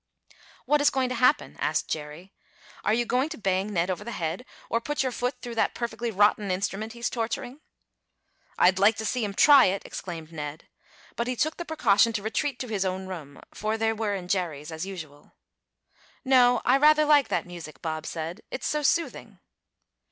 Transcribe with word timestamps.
"What 0.65 0.81
is 0.81 0.89
going 0.89 1.09
to 1.09 1.13
happen?" 1.21 1.57
asked 1.59 1.87
Jerry. 1.87 2.33
"Are 2.83 2.91
you 2.91 3.05
going 3.05 3.29
to 3.29 3.37
bang 3.37 3.71
Ned 3.71 3.91
over 3.91 4.03
the 4.03 4.09
head 4.13 4.47
or 4.67 4.81
put 4.81 5.03
your 5.03 5.11
foot 5.11 5.39
through 5.43 5.53
that 5.53 5.75
perfectly 5.75 6.09
rotten 6.09 6.49
instrument 6.49 6.93
he's 6.93 7.07
torturing?" 7.07 7.59
"I'd 8.57 8.79
like 8.79 8.95
to 8.95 9.05
see 9.05 9.23
him 9.23 9.35
try 9.35 9.65
it!" 9.65 9.83
exclaimed 9.85 10.31
Ned, 10.31 10.67
but 11.15 11.27
he 11.27 11.35
took 11.35 11.57
the 11.57 11.65
precaution 11.65 12.13
to 12.13 12.23
retreat 12.23 12.57
to 12.61 12.67
his 12.67 12.83
own 12.83 13.05
room, 13.05 13.41
for 13.53 13.77
they 13.77 13.93
were 13.93 14.15
in 14.15 14.27
Jerry's, 14.27 14.71
as 14.71 14.87
usual. 14.87 15.33
"No, 16.25 16.63
I 16.65 16.77
rather 16.77 17.05
like 17.05 17.27
that 17.27 17.45
music," 17.45 17.79
Bob 17.83 18.07
said. 18.07 18.41
"It 18.49 18.61
is 18.61 18.65
so 18.67 18.81
soothing." 18.81 19.37